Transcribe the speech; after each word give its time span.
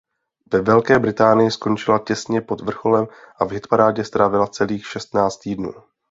Ve 0.53 0.61
Velké 0.61 0.99
Británii 0.99 1.51
skončila 1.51 1.99
těsně 2.07 2.41
pod 2.41 2.61
vrcholem 2.61 3.07
a 3.39 3.45
v 3.45 3.51
hitparádě 3.51 4.03
strávila 4.03 4.47
celých 4.47 4.87
šestnáct 4.87 5.37
týdnů. 5.39 5.73